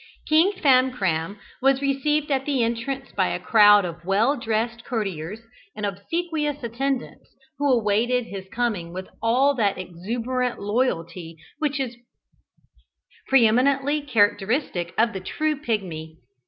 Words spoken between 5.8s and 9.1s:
obsequious attendants, who awaited his coming with